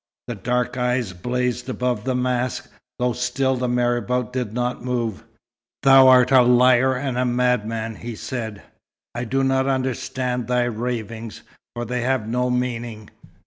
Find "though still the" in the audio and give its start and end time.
2.97-3.67